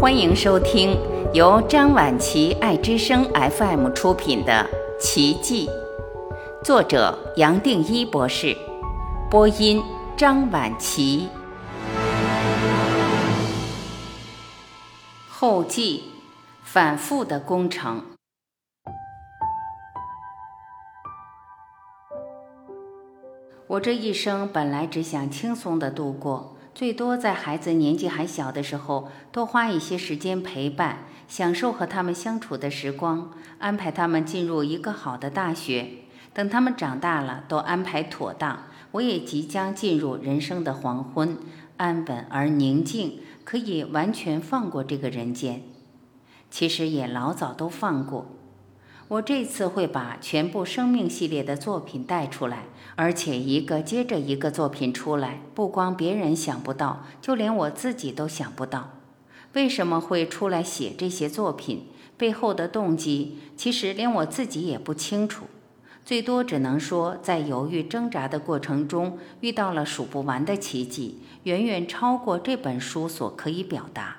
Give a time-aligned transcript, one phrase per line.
[0.00, 0.96] 欢迎收听
[1.34, 4.64] 由张晚琪爱之声 FM 出品的
[5.02, 5.66] 《奇迹》，
[6.64, 8.56] 作者杨定一博士，
[9.28, 9.82] 播音
[10.16, 11.28] 张晚琪。
[15.28, 16.04] 后记：
[16.62, 18.04] 反复的工程。
[23.66, 26.54] 我这一生本来只想轻松的度过。
[26.78, 35.88] 最多在孩子年纪还小的时候，多花一些时间陪伴，享受和他们相处的时光，安排他们进入一个好的大学。
[36.32, 41.36] 等他们长大了，都安排妥当，我也即将进入人生的黄昏，
[41.78, 45.64] 安稳而宁静，可以完全放过这个人间。
[46.48, 48.37] 其实也老早都放过。
[49.08, 58.90] 我这次会把全部生命系列的作品带出来，而且一个接着一个作品出来，不光别人想不到，就连我自己都想不到。
[59.54, 61.86] 为什么会出来写这些作品？
[62.18, 65.46] 背后的动机，其实连我自己也不清楚。
[66.04, 74.16] 最多只能说，在犹豫挣扎的过程中，遇到了数不完的奇迹，远远超过这本书所可以表达。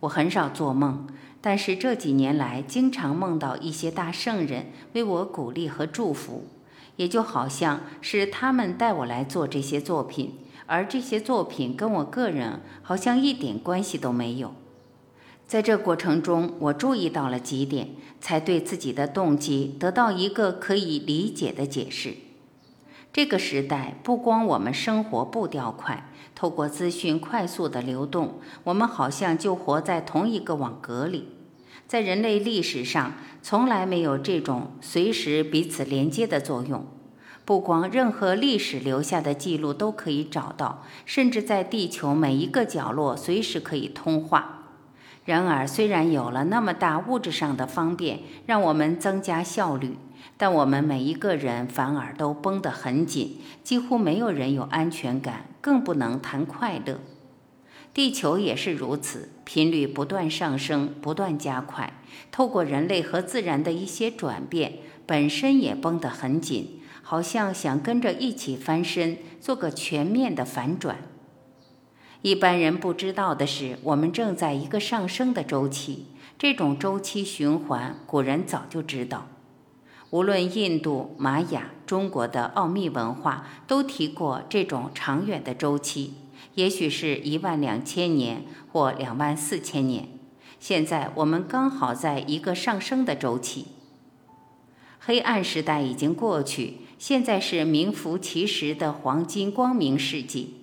[0.00, 1.06] 我很少做梦。
[1.40, 6.46] 但是这几年来，经常梦到一些大圣人为我鼓励和祝福，
[6.96, 14.54] 也就好像是他们带我来做这些作品，而这些作品跟我个人好像一点关系都没有。
[15.46, 22.14] 在这过程中，我注意到了几点，才对自己的动机得到一个可以理解的解释。
[23.16, 26.06] 这个时代，不光我们生活步调快。
[26.34, 31.28] 透过资讯快速的流动，我们好像就活在同一个网格里。
[31.86, 36.84] 在人类历史上，从来没有这种随时彼此连接的作用。
[37.46, 44.64] 不光任何历史留下的记录都可以找到，甚至在地球每一个角落随时可以通话。
[45.24, 49.96] 然而，虽然有了那么大物质上的方便，让我们增加效率。
[50.36, 57.00] 但我们每一个人反而都绷得很紧，几乎没有人有安全感，更不能谈快乐。
[57.94, 61.94] 地球也是如此，频率不断上升，不断加快。
[62.30, 70.98] 透过人类和自然的一些转变，本身也绷得很紧，好像想跟着一起翻身，做个全面的反转。
[72.20, 76.08] 一般人不知道的是，我们正在一个上升的周期。
[76.38, 79.28] 这种周期循环，古人早就知道。
[80.10, 86.14] 无论印度、玛雅、中国的奥秘文化，都提过这种长远的周期，
[86.54, 90.08] 也许是一万两千年或两万四千年。
[90.60, 93.66] 现在我们刚好在一个上升的周期。
[94.98, 100.54] 黑暗时代已经过去，现在是名副其实的黄金光明世纪。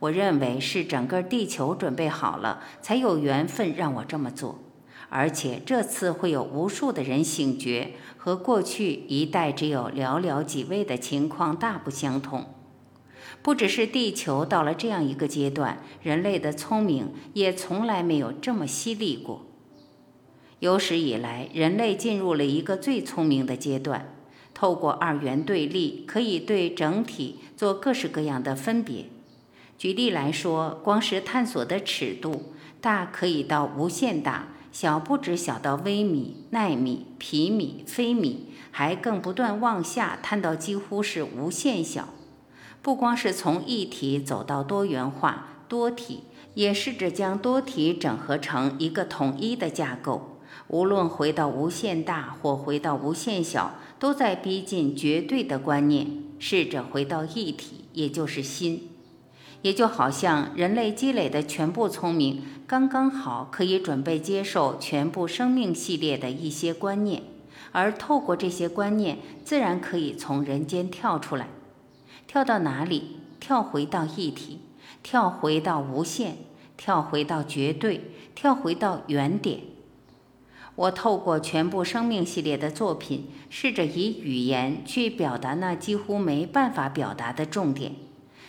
[0.00, 4.58] 我认为是整个地球准备好了，才有缘分让我这么做。
[5.14, 12.46] 而且这次会有无数的人醒觉，和过去一代只有寥寥几位的情况大不相同。
[13.40, 19.46] 不只是地球到了这样一个阶段，人类的聪明也从来没有这么犀利过。
[20.58, 24.16] 有史以来，人类进入了一个最聪明的阶段，
[24.52, 29.04] 透过二元对立，可以对整体做各式各样的分别。
[29.78, 34.48] 举例来说，光是探索的尺度，大可以到无限大。
[34.74, 42.08] 小不止小到微米、纳米、皮米、非米，还更不断往下探到几乎是无限小。
[42.82, 46.24] 不光是从一体走到多元化、多体，
[46.54, 50.40] 也试着将多体整合成一个统一的架构。
[50.66, 56.08] 无论回到无限大或回到无限小，都在逼近绝对的观念，
[56.40, 58.88] 试着回到一体，也就是心。
[59.64, 67.22] 也就好像人类积累的全部聪明，刚刚好可以准备接受全部生命系列的一些观念，
[67.72, 71.48] 而透过这些观念，自然可以从人间跳出来，
[72.26, 73.20] 跳到哪里？
[73.40, 74.60] 跳回到一体，
[75.02, 76.36] 跳回到无限，
[76.76, 79.60] 跳回到绝对，跳回到原点。
[80.74, 87.92] 我透过全部生命系列的作品，试着以语言去表达那几乎没办法表达的重点。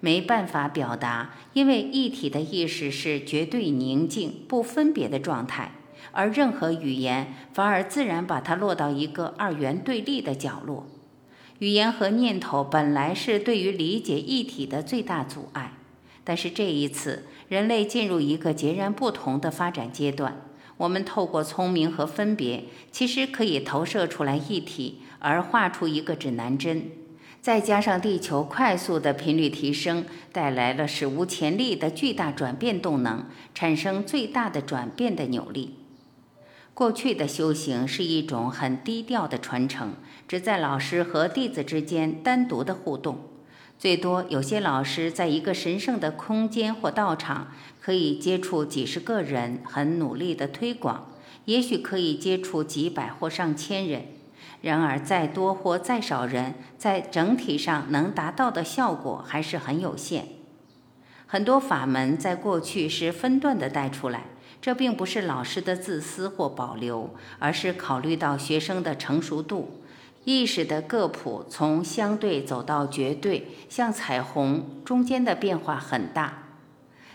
[0.00, 5.72] 没办法表达，因为一体的意识是绝对宁静、不分别的状态，
[6.12, 10.86] 而任何语言反而自然把它落到一个二元对立的角落。
[11.58, 15.72] 语言和念头本来是对于理解一体的最大阻碍，
[16.22, 20.42] 但是这一次，人类进入一个截然不同的发展阶段。
[20.76, 26.90] 我们透过聪明和分别，其实可以投射出来一体，而画出一个指南针。
[27.46, 35.76] 再加上地球快速的频率提升，带来了史无前例的巨大转变动能，产生最大的转变的扭力。
[36.74, 39.94] 过去的修行是一种很低调的传承，
[40.26, 43.20] 只在老师和弟子之间单独的互动，
[43.78, 51.12] 最多有些老师在一个神圣的空间或道场可以接触几十个人，很努力的推广，
[51.44, 54.15] 也许可以接触几百或上千人。
[54.66, 60.26] 然而，再多或再少人，在整体上能达到的效果还是很有限。
[61.24, 64.24] 很多法门在过去是分段的带出来，
[64.60, 69.82] 这并不是老师的自私或保留，而是考虑到学生的成熟度。
[70.24, 76.42] 意识的各谱从相对走到绝对，像彩虹，中间的变化很大。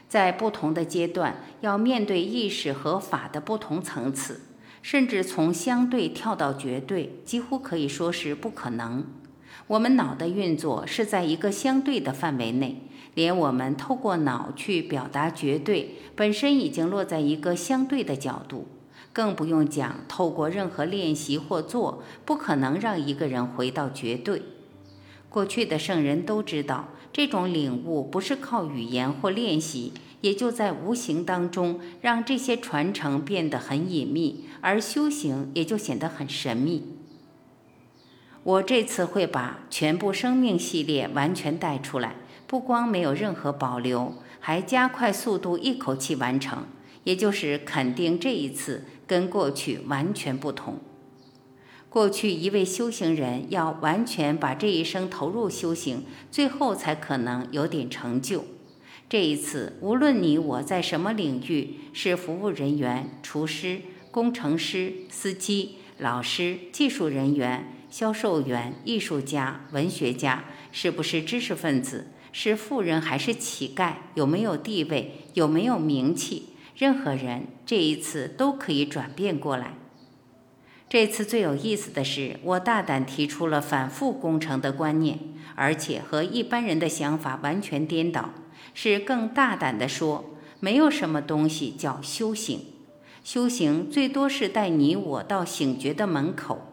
[0.07, 4.39] 在不同的阶段，要面对意识和法的不同层次。
[4.81, 9.03] 甚至从相对跳到绝对，几乎可以说是不可能。
[9.67, 12.81] 我们脑的运作是在一个相对的范围内，
[13.13, 18.67] 连我们透过脑去表达绝对，本身已经落在一个相对的角度，
[19.13, 24.41] 更不用讲透过任何练习或做，不可能让一个人回到绝对。
[25.29, 29.93] 过去的圣人都知道，这种领悟不是靠语言或练习。
[30.21, 36.83] 也就在无形当中，让这些传承变得很隐秘，而修行也就显得很神秘。
[38.43, 42.15] 我这次会把全部生命系列完全带出来，
[42.47, 46.65] 不光没有任何保留，还加快速度，一口气完成。
[47.03, 50.77] 也就是肯定这一次跟过去完全不同。
[51.89, 58.45] 过去一位修行人要完全把这一生投入修行，最后才可能有点成就。
[59.11, 79.73] 这一次，无论你我在什么领域，是服务人员、厨师、工程师、司机、老师、技术人员、销售员、艺术家、文学家，是不是知识分子，是富人还是乞丐，有没有地位，有没有名气，任何人这一次都可以转变过来。
[80.87, 85.19] 这次最有意思的是，我大胆提出了反复工程的观念，
[85.55, 88.29] 而且和一般人的想法完全颠倒。
[88.73, 92.61] 是更大胆地说，没有什么东西叫修行，
[93.23, 96.67] 修行最多是带你我到醒觉的门口。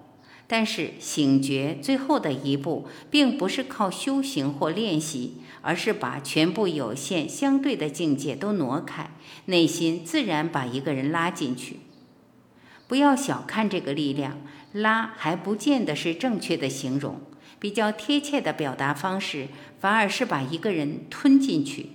[0.50, 9.10] 但是醒觉最后的一步，并不是靠修行或练习，而是把全部有限相对的境界都挪开，
[9.44, 11.80] 内心自然把一个人拉进去。
[12.86, 14.38] 不要小看这个力量，
[14.72, 17.20] 拉还不见得是正确的形容。
[17.58, 21.90] 比较贴切的表达方式，反而是把一个人吞进去。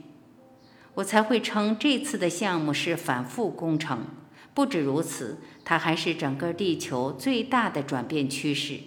[0.95, 4.05] 我才会称这次的项目是反复工程。
[4.53, 8.77] 不止如此，它还是整个地球最大的转变趋势。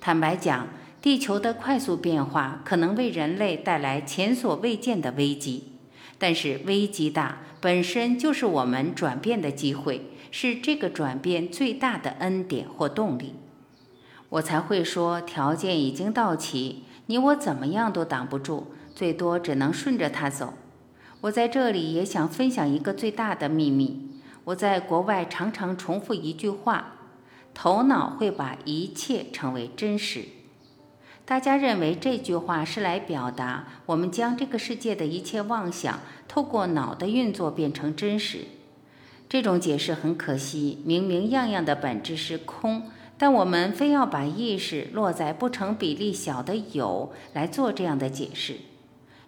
[0.00, 0.68] 坦白讲，
[1.02, 5.72] 地球的快速变化可能为人类带来前所未见的危机。
[6.18, 13.34] 但是危机大，本身就是我们转变的机会，是这个转变最大的恩典或动力。
[14.32, 20.54] 我才会说，条件已经到齐，你我怎么样都挡不住，最多只能顺着它走。
[21.20, 24.08] 我在这里也想分享一个最大的秘密。
[24.44, 26.94] 我在国外常常重复一句话：
[27.52, 30.24] 头脑会把一切成为真实。
[31.26, 38.46] 大家认为这句话是来表达我们将这个世界的一切妄想透过脑的运作变成真实。
[39.28, 42.90] 这种解释很可惜，明明样样的本质是空。
[43.22, 48.56] 但我们非要把意识落在不成比例小的有来做这样的解释。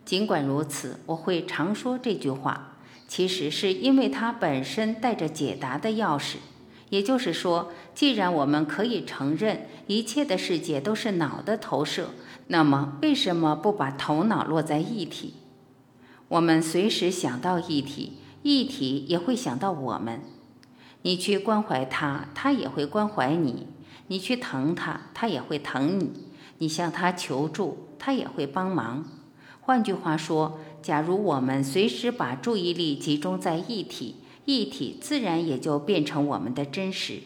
[0.04, 6.38] 尽管如此，我会常说这句话，其实是因为它本身带着解答的钥匙。
[6.88, 12.08] 也就是说，既然我们可以承认一切的世界都是脑的投射，
[12.48, 15.34] 那么为什么不把头脑落在一体？
[16.26, 20.20] 我们随时想到一体，一体也会想到我们。
[21.02, 23.68] 你去关怀他，他也会关怀你。
[24.08, 26.06] 你去疼他，他也会疼你；
[26.58, 29.04] 你向他求助，他也会帮忙。
[29.60, 37.20] 换句话说，假如我们随时把注意力集中在一体，一体自然也就变成我们的真实。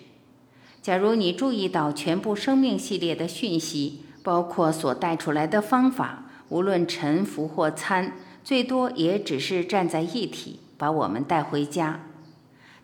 [0.81, 8.13] 假如你注意到全部生命系列的讯息，包括所带出来的方法，无论沉浮或参，
[8.45, 12.08] 最多也只是站在一体，把我们带回家。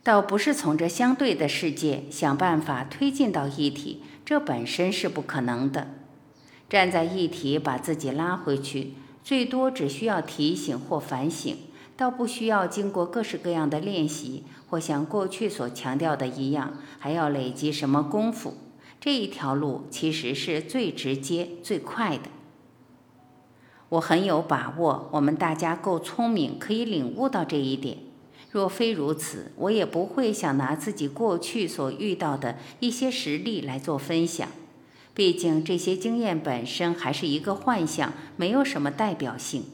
[0.05, 5.89] 倒不是从这相对的世界想办法推进到一体，这本身是不可能的。
[6.69, 8.93] 站在一体，把自己拉回去，
[9.23, 11.57] 最多只需要提醒或反省，
[11.97, 18.59] 倒不需要经过各式各样的练习，或像过去所强调的一样，还要累积什么功夫。
[19.01, 22.25] 这一条路其实是最直接、最快的。
[23.89, 27.97] 我很有把握，我们大家够聪明，可以领悟到这一点。
[28.55, 34.49] 若非如此，我也不会想拿自己过去所遇到的一些实例来做分享。
[35.13, 39.65] 毕竟这些经验本身还是一个幻象，没有什么代表性。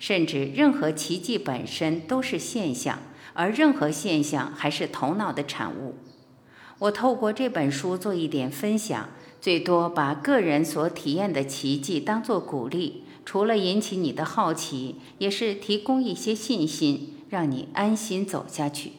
[0.00, 2.98] 甚至任何奇迹本身都是现象，
[3.34, 5.94] 而任何现象还是头脑的产物。
[6.80, 9.10] 我透过这本书做一点分享，
[9.40, 18.92] 最多把个人所体验的奇迹当作鼓励，除了引起你的好奇，也是提供一些信心，让你安心走下去。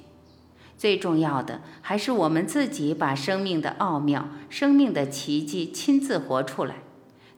[0.77, 6.75] 最重要的还是我们自己把生命的奥妙、生命的奇迹亲自活出来。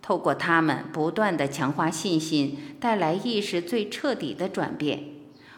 [0.02, 5.04] 透过他们不断的强化信心，带来意识最彻底的转变。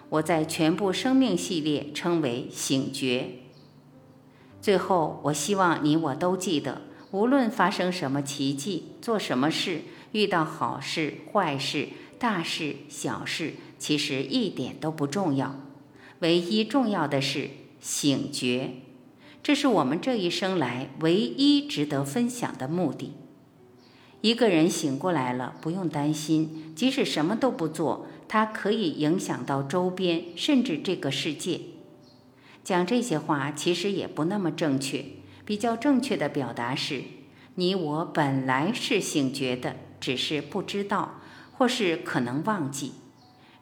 [0.10, 3.30] 我在全部生命系列称为醒觉。
[4.62, 6.82] 最后，我希望你我都记得，
[7.12, 15.56] 无论发生什么奇迹，做什么事，遇到好事、坏事、大事、小事，其实一点都不重要。
[16.20, 18.72] 唯一重要的是醒觉，
[19.42, 23.14] 这是我们这一生来唯一值得分享的目的。
[24.22, 31.62] 一个人醒过来了，不用担心，即使什么都不做，他可以影响到周边，甚至这个世界。
[32.62, 35.06] 讲这些话其实也不那么正确，
[35.46, 37.04] 比较正确的表达是：
[37.56, 41.22] 你我本来是醒觉的，只是不知道，
[41.54, 42.92] 或是可能忘记。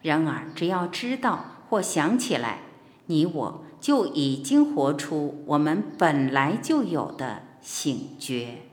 [0.01, 2.59] 然而，只要知道或想起来，
[3.07, 8.63] 你我就已经活出我们本来就有的醒觉。